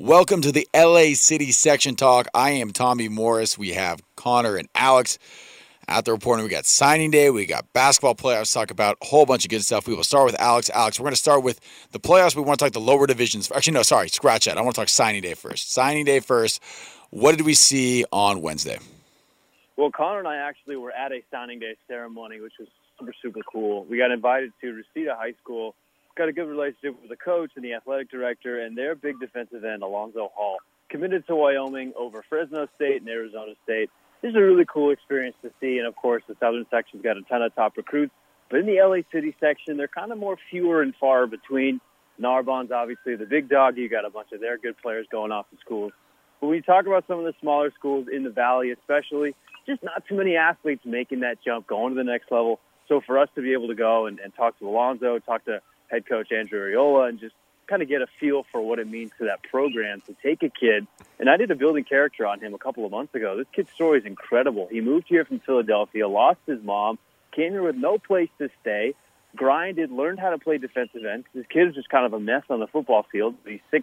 [0.00, 2.28] Welcome to the LA City Section Talk.
[2.32, 3.58] I am Tommy Morris.
[3.58, 5.18] We have Connor and Alex
[5.88, 6.44] at the reporting.
[6.44, 9.64] We got signing day, we got basketball playoffs, talk about a whole bunch of good
[9.64, 9.88] stuff.
[9.88, 10.70] We will start with Alex.
[10.72, 11.58] Alex, we're going to start with
[11.90, 12.36] the playoffs.
[12.36, 13.50] We want to talk the lower divisions.
[13.50, 14.56] Actually, no, sorry, scratch that.
[14.56, 15.72] I want to talk signing day first.
[15.72, 16.62] Signing day first.
[17.10, 18.78] What did we see on Wednesday?
[19.76, 22.68] Well, Connor and I actually were at a signing day ceremony, which was
[23.00, 23.84] super, super cool.
[23.86, 25.74] We got invited to Reseda High School
[26.18, 29.64] got a good relationship with the coach and the athletic director, and their big defensive
[29.64, 30.58] end, Alonzo Hall,
[30.90, 33.88] committed to Wyoming over Fresno State and Arizona State.
[34.20, 37.16] This is a really cool experience to see, and of course, the Southern section's got
[37.16, 38.12] a ton of top recruits.
[38.50, 41.80] But in the LA City section, they're kind of more fewer and far between.
[42.18, 43.76] Narbonne's obviously the big dog.
[43.76, 45.92] You got a bunch of their good players going off to schools.
[46.40, 49.84] But when you talk about some of the smaller schools in the valley, especially, just
[49.84, 52.58] not too many athletes making that jump, going to the next level.
[52.88, 55.60] So for us to be able to go and, and talk to Alonzo, talk to
[55.88, 57.34] head coach Andrew Arriola and just
[57.66, 60.48] kind of get a feel for what it means to that program to take a
[60.48, 60.86] kid.
[61.20, 63.36] And I did a building character on him a couple of months ago.
[63.36, 64.68] This kid's story is incredible.
[64.70, 66.98] He moved here from Philadelphia, lost his mom,
[67.32, 68.94] came here with no place to stay,
[69.36, 71.24] grinded, learned how to play defensive end.
[71.34, 73.34] This kid is just kind of a mess on the football field.
[73.46, 73.82] He's 6'6",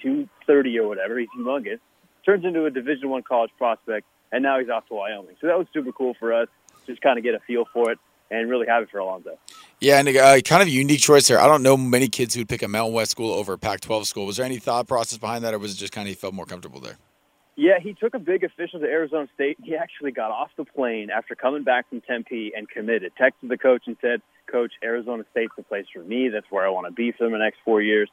[0.00, 1.18] 230 or whatever.
[1.18, 1.80] He's humongous.
[2.24, 5.36] Turns into a Division One college prospect, and now he's off to Wyoming.
[5.40, 6.48] So that was super cool for us.
[6.86, 7.98] Just kind of get a feel for it
[8.30, 9.38] and really happy for Alonzo.
[9.80, 11.38] Yeah, and uh, kind of a unique choice there.
[11.38, 14.26] I don't know many kids who'd pick a Mountain West school over a Pac-12 school.
[14.26, 16.34] Was there any thought process behind that, or was it just kind of he felt
[16.34, 16.96] more comfortable there?
[17.56, 19.56] Yeah, he took a big official to Arizona State.
[19.62, 23.12] He actually got off the plane after coming back from Tempe and committed.
[23.18, 26.28] Texted the coach and said, "Coach, Arizona State's the place for me.
[26.28, 28.10] That's where I want to be for the next four years."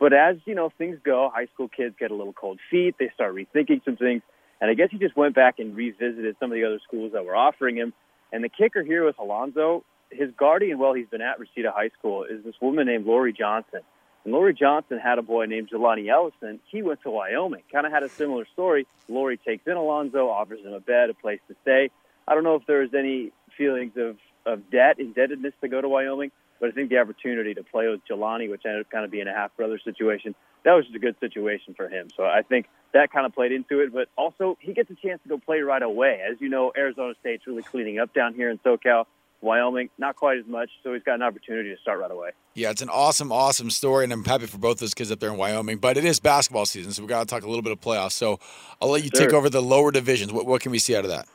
[0.00, 1.30] But as you know, things go.
[1.32, 2.96] High school kids get a little cold feet.
[2.98, 4.22] They start rethinking some things,
[4.60, 7.24] and I guess he just went back and revisited some of the other schools that
[7.24, 7.92] were offering him.
[8.32, 12.24] And the kicker here with Alonzo his guardian while he's been at Reseda High School
[12.24, 13.80] is this woman named Lori Johnson.
[14.24, 16.60] And Lori Johnson had a boy named Jelani Ellison.
[16.70, 17.62] He went to Wyoming.
[17.72, 18.86] Kind of had a similar story.
[19.08, 21.90] Lori takes in Alonzo, offers him a bed, a place to stay.
[22.28, 25.88] I don't know if there was any feelings of, of debt, indebtedness to go to
[25.88, 26.30] Wyoming,
[26.62, 29.26] but I think the opportunity to play with Jelani, which ended up kind of being
[29.26, 30.32] a half brother situation,
[30.64, 32.08] that was just a good situation for him.
[32.16, 33.92] So I think that kind of played into it.
[33.92, 36.20] But also, he gets a chance to go play right away.
[36.24, 39.06] As you know, Arizona State's really cleaning up down here in SoCal.
[39.40, 42.30] Wyoming, not quite as much, so he's got an opportunity to start right away.
[42.54, 45.30] Yeah, it's an awesome, awesome story, and I'm happy for both those kids up there
[45.30, 45.78] in Wyoming.
[45.78, 48.12] But it is basketball season, so we got to talk a little bit of playoffs.
[48.12, 48.38] So
[48.80, 49.26] I'll let you sure.
[49.26, 50.32] take over the lower divisions.
[50.32, 51.26] What, what can we see out of that?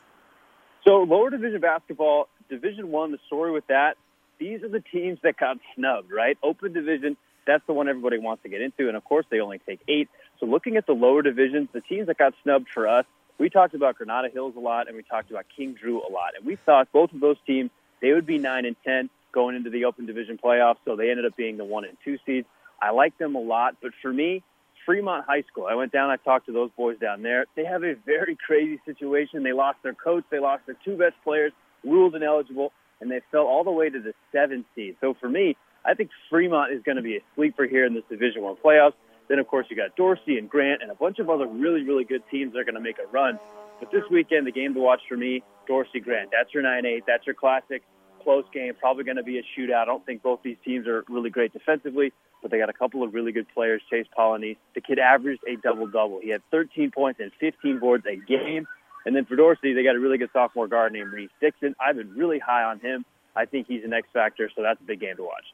[0.86, 3.12] So lower division basketball, Division One.
[3.12, 3.98] The story with that,
[4.40, 6.38] these are the teams that got snubbed, right?
[6.44, 9.60] Open division, that's the one everybody wants to get into, and of course they only
[9.60, 10.10] take eight.
[10.40, 13.06] So looking at the lower divisions, the teams that got snubbed for us,
[13.40, 16.34] we talked about Granada Hills a lot, and we talked about King Drew a lot,
[16.38, 17.70] and we thought both of those teams
[18.02, 21.26] they would be nine and ten going into the Open Division playoffs, so they ended
[21.26, 22.48] up being the one and two seeds.
[22.82, 24.44] I like them a lot, but for me,
[24.86, 25.68] Fremont High School.
[25.70, 26.10] I went down.
[26.10, 27.46] I talked to those boys down there.
[27.56, 29.44] They have a very crazy situation.
[29.44, 30.24] They lost their coach.
[30.32, 31.52] They lost their two best players,
[31.84, 32.72] ruled ineligible,
[33.02, 34.96] and they fell all the way to the seventh seed.
[35.02, 38.04] So for me, I think Fremont is going to be a sleeper here in this
[38.10, 38.94] Division One playoffs.
[39.30, 42.04] Then of course you got Dorsey and Grant and a bunch of other really really
[42.04, 43.40] good teams that are going to make a run.
[43.80, 46.32] But this weekend, the game to watch for me, Dorsey Grant.
[46.32, 47.02] That's your 9-8.
[47.06, 47.84] That's your classic
[48.24, 48.74] close game.
[48.80, 49.84] Probably going to be a shootout.
[49.84, 53.04] I don't think both these teams are really great defensively, but they got a couple
[53.04, 53.82] of really good players.
[53.90, 54.58] Chase Polynice.
[54.76, 56.22] The kid averaged a double-double.
[56.24, 58.68] He had 13 points and 15 boards a game.
[59.08, 61.78] And then for Dorsey, they got a really good sophomore guard named Reese Dixon.
[61.80, 63.06] I've been really high on him.
[63.38, 65.46] I think he's an X factor, so that's a big game to watch.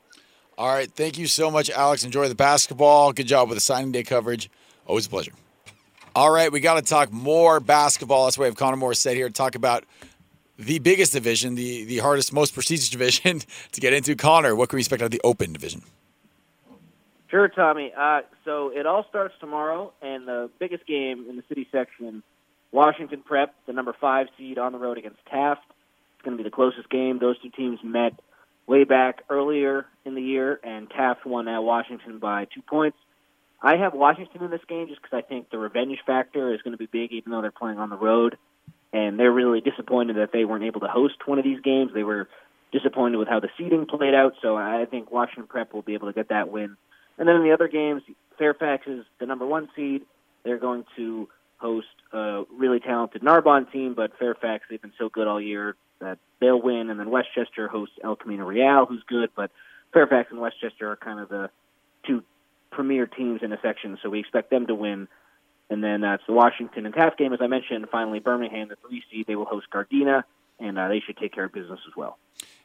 [0.58, 0.90] All right.
[0.90, 2.03] Thank you so much, Alex.
[2.03, 3.13] Enjoy the basketball.
[3.13, 4.50] Good job with the signing day coverage.
[4.88, 5.34] Always a pleasure.
[6.16, 8.25] All right, we got to talk more basketball.
[8.25, 9.84] That's why we have Connor Morris said here to talk about
[10.58, 14.16] the biggest division, the the hardest, most prestigious division to get into.
[14.16, 15.84] Connor, what can we expect out of the Open division?
[17.30, 17.92] Sure, Tommy.
[17.96, 22.24] Uh, so it all starts tomorrow, and the biggest game in the city section,
[22.73, 25.61] Washington Prep, the number five seed on the road against Taft.
[26.16, 27.19] It's going to be the closest game.
[27.19, 28.13] Those two teams met
[28.67, 32.97] way back earlier in the year, and Taft won at Washington by two points.
[33.62, 36.74] I have Washington in this game just because I think the revenge factor is going
[36.74, 38.38] to be big, even though they're playing on the road.
[38.92, 41.92] And they're really disappointed that they weren't able to host one of these games.
[41.94, 42.27] They were
[42.71, 44.33] disappointed with how the seeding played out.
[44.42, 46.75] So I think Washington Prep will be able to get that win.
[47.18, 48.01] And then in the other games,
[48.38, 50.01] Fairfax is the number one seed.
[50.44, 51.30] They're going to
[51.63, 56.19] host a really talented Narbonne team, but Fairfax, they've been so good all year that
[56.42, 56.89] they'll win.
[56.89, 59.50] And then Westchester hosts El Camino Real, who's good, but
[59.94, 61.50] Fairfax and Westchester are kind of the
[62.06, 62.21] two
[62.69, 65.07] premier teams in a section, so we expect them to win.
[65.69, 67.88] And then uh, the Washington and Taft game, as I mentioned.
[67.89, 70.24] Finally, Birmingham, the three seed, they will host Gardena,
[70.60, 72.18] and uh, they should take care of business as well.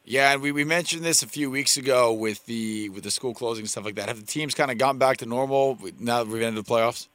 [0.04, 3.34] Yeah, and we, we mentioned this a few weeks ago with the with the school
[3.34, 4.08] closing and stuff like that.
[4.08, 7.06] Have the teams kind of gone back to normal now that we've ended the playoffs?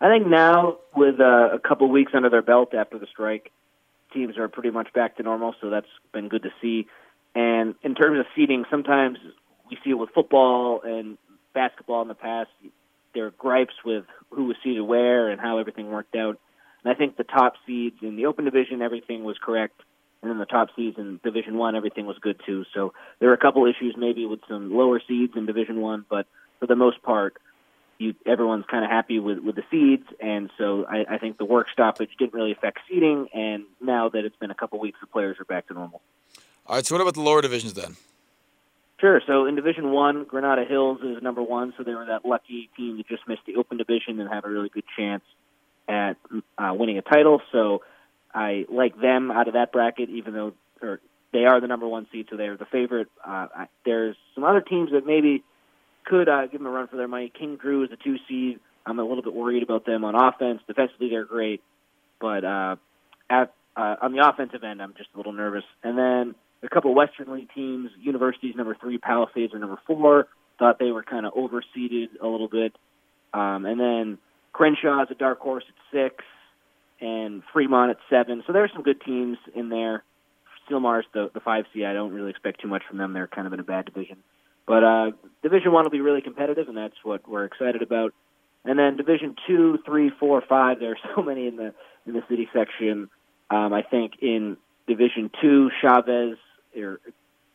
[0.00, 3.50] I think now with uh, a couple weeks under their belt after the strike,
[4.12, 5.54] teams are pretty much back to normal.
[5.60, 6.86] So that's been good to see.
[7.34, 9.18] And in terms of seeding, sometimes
[9.70, 11.18] we see it with football and
[11.52, 12.50] basketball in the past.
[13.14, 16.38] There are gripes with who was seeded where and how everything worked out.
[16.84, 19.82] And I think the top seeds in the open division, everything was correct.
[20.22, 22.64] And then the top seeds in Division One, everything was good too.
[22.74, 26.26] So there are a couple issues maybe with some lower seeds in Division One, but
[26.58, 27.36] for the most part,
[27.98, 31.44] you, everyone's kind of happy with, with the seeds, and so I, I think the
[31.44, 33.28] work stoppage didn't really affect seeding.
[33.34, 36.00] And now that it's been a couple weeks, the players are back to normal.
[36.66, 36.86] All right.
[36.86, 37.96] So what about the lower divisions then?
[39.00, 39.20] Sure.
[39.26, 41.72] So in Division One, Granada Hills is number one.
[41.76, 44.48] So they were that lucky team that just missed the Open Division and have a
[44.48, 45.22] really good chance
[45.88, 46.16] at
[46.58, 47.40] uh, winning a title.
[47.52, 47.82] So
[48.34, 50.52] I like them out of that bracket, even though
[50.82, 51.00] or
[51.32, 53.08] they are the number one seed, so they're the favorite.
[53.24, 55.44] Uh, I, there's some other teams that maybe
[56.08, 57.32] could uh, give them a run for their money.
[57.36, 58.60] King Drew is a two seed.
[58.86, 60.60] I'm a little bit worried about them on offense.
[60.66, 61.62] Defensively, they're great,
[62.20, 62.76] but uh,
[63.28, 65.64] at uh, on the offensive end, I'm just a little nervous.
[65.84, 70.26] And then a couple Western League teams, University's number three, Palisades are number four.
[70.58, 72.74] Thought they were kind of overseeded a little bit.
[73.32, 74.18] Um, and then
[74.52, 76.24] Crenshaw is a dark horse at six,
[77.00, 78.42] and Fremont at seven.
[78.46, 80.02] So there's some good teams in there.
[80.68, 81.84] Sylmar's the the five seed.
[81.84, 83.12] I don't really expect too much from them.
[83.12, 84.18] They're kind of in a bad division.
[84.68, 85.10] But uh,
[85.42, 88.12] Division One will be really competitive, and that's what we're excited about.
[88.66, 90.78] And then Division Two, Three, Four, Five.
[90.78, 91.74] There are so many in the
[92.06, 93.08] in the city section.
[93.50, 96.36] Um, I think in Division Two, Chavez
[96.76, 97.00] er,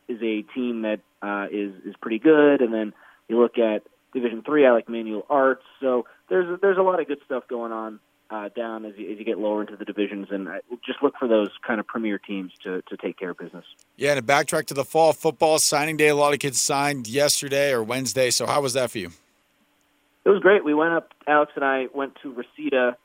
[0.08, 2.60] is a team that uh, is is pretty good.
[2.60, 2.92] And then
[3.28, 5.62] you look at Division Three, I like Manual Arts.
[5.80, 9.18] So there's there's a lot of good stuff going on uh, down as you, as
[9.18, 12.18] you get lower into the divisions, and I, just look for those kind of premier
[12.18, 13.64] teams to to take care of business.
[13.96, 17.06] Yeah, and to backtrack to the fall football signing day, a lot of kids signed
[17.06, 18.30] yesterday or Wednesday.
[18.30, 19.10] So how was that for you?
[20.24, 20.64] It was great.
[20.64, 21.12] We went up.
[21.26, 22.96] Alex and I went to Reseda,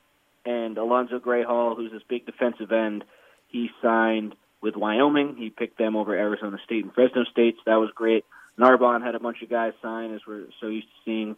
[0.46, 3.04] and Alonzo Grayhall, who's this big defensive end,
[3.48, 5.36] he signed with Wyoming.
[5.38, 7.56] He picked them over Arizona State and Fresno State.
[7.58, 8.26] So that was great.
[8.58, 11.38] Narbonne had a bunch of guys sign, as we're so used to seeing,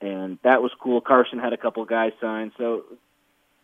[0.00, 1.00] and that was cool.
[1.00, 2.52] Carson had a couple guys sign.
[2.56, 2.84] So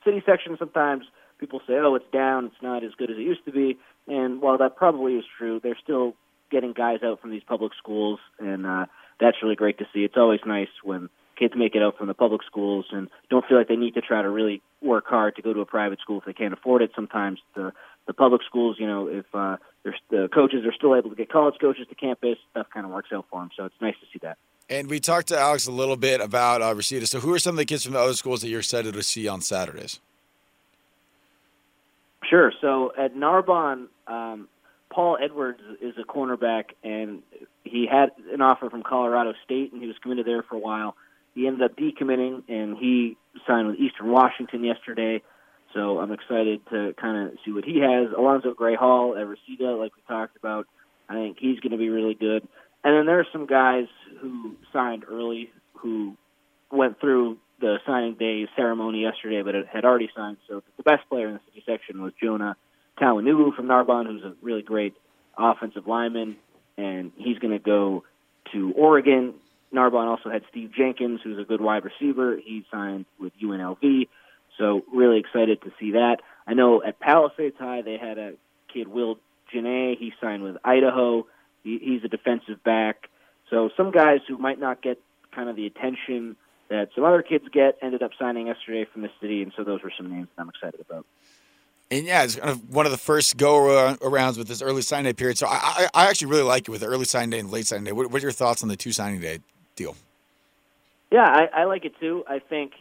[0.05, 1.05] city section sometimes
[1.39, 2.47] people say, "Oh, it's down.
[2.47, 5.61] It's not as good as it used to be." And while that probably is true,
[5.63, 6.15] they're still
[6.51, 8.87] getting guys out from these public schools, and uh,
[9.21, 10.01] that's really great to see.
[10.01, 11.09] It's always nice when
[11.41, 14.01] kids make it out from the public schools and don't feel like they need to
[14.01, 16.83] try to really work hard to go to a private school if they can't afford
[16.83, 16.93] it.
[16.95, 17.73] Sometimes the
[18.07, 19.57] the public schools, you know, if uh,
[20.11, 23.11] the coaches are still able to get college coaches to campus, stuff kind of works
[23.13, 23.51] out for them.
[23.57, 24.37] So it's nice to see that.
[24.69, 27.07] And we talked to Alex a little bit about uh, Reseda.
[27.07, 29.03] So, who are some of the kids from the other schools that you're excited to
[29.03, 30.01] see on Saturdays?
[32.31, 32.53] Sure.
[32.61, 34.49] So at Narbonne, um,
[34.91, 37.23] Paul Edwards is a cornerback, and
[37.65, 40.97] he had an offer from Colorado State, and he was committed there for a while.
[41.35, 43.17] He ended up decommitting, and he
[43.47, 45.23] signed with Eastern Washington yesterday.
[45.75, 48.09] So I'm excited to kind of see what he has.
[48.17, 50.67] Alonzo Gray Hall at Reseda, like we talked about,
[51.09, 52.47] I think he's going to be really good.
[52.83, 53.87] And then there are some guys
[54.21, 56.17] who signed early who
[56.73, 60.39] went through the signing day ceremony yesterday, but had already signed.
[60.49, 62.57] So the best player in the city section was Jonah
[63.01, 64.95] Tawanubu from Narbonne, who's a really great
[65.37, 66.37] offensive lineman,
[66.77, 68.05] and he's going to go
[68.53, 69.35] to Oregon.
[69.73, 72.37] Narbonne also had Steve Jenkins, who's a good wide receiver.
[72.37, 74.09] He signed with UNLV.
[74.59, 76.19] So really excited to see that.
[76.47, 78.33] I know at Palisades High they had a
[78.73, 79.19] kid Will
[79.55, 79.97] Janae.
[79.99, 81.27] He signed with Idaho.
[81.63, 83.09] He, he's a defensive back.
[83.49, 85.01] So some guys who might not get
[85.35, 86.37] kind of the attention
[86.69, 89.83] that some other kids get ended up signing yesterday from the city, and so those
[89.83, 91.05] were some names that I'm excited about.
[91.91, 95.11] And yeah, it's kind of one of the first go arounds with this early signing
[95.11, 95.37] day period.
[95.39, 97.85] So I, I actually really like it with the early signing day and late signing
[97.85, 97.93] day.
[97.93, 99.41] What, what are your thoughts on the two signing day
[99.81, 99.97] deal?
[101.11, 102.25] Yeah, I, I like it too.
[102.29, 102.73] I think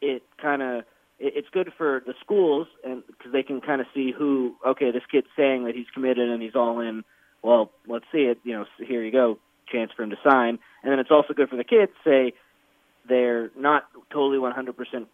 [0.00, 0.84] it kind of
[1.18, 5.02] it's good for the schools and because they can kind of see who okay this
[5.10, 7.04] kid's saying that he's committed and he's all in
[7.46, 8.38] well, let's see it.
[8.42, 9.38] You know, here you go,
[9.70, 10.58] chance for him to sign.
[10.82, 11.92] And then it's also good for the kids.
[12.04, 12.32] Say
[13.08, 15.06] they're not totally 100%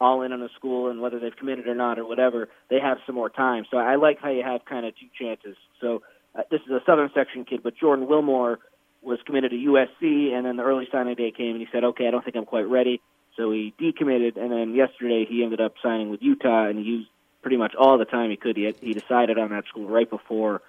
[0.00, 2.98] all in on the school, and whether they've committed or not or whatever, they have
[3.06, 3.64] some more time.
[3.70, 5.56] So I like how you have kind of two chances.
[5.80, 6.02] So
[6.36, 8.58] uh, this is a Southern Section kid, but Jordan Wilmore
[9.02, 12.06] was committed to USC, and then the early signing day came, and he said, "Okay,
[12.06, 13.00] I don't think I'm quite ready."
[13.36, 17.08] So he decommitted, and then yesterday he ended up signing with Utah, and he used
[17.40, 18.56] pretty much all the time he could.
[18.56, 20.60] He, he decided on that school right before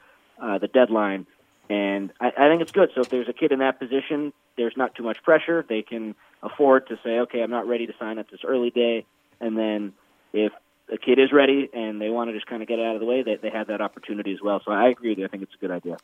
[0.42, 1.26] uh, the deadline.
[1.70, 2.90] And I, I think it's good.
[2.96, 5.66] So if there's a kid in that position, there's not too much pressure.
[5.68, 9.06] They can afford to say, okay, I'm not ready to sign at this early day.
[9.40, 9.94] And then
[10.34, 10.52] if
[10.92, 13.00] a kid is ready and they want to just kind of get it out of
[13.00, 14.62] the way, they, they have that opportunity as well.
[14.66, 15.26] So I agree with you.
[15.26, 15.98] I think it's a good idea.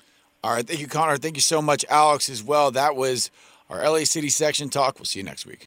[0.45, 0.67] All right.
[0.67, 1.17] Thank you, Connor.
[1.17, 2.69] Thank you so much, Alex, as well.
[2.69, 3.31] That was
[3.67, 4.99] our LA City section talk.
[4.99, 5.61] We'll see you next week.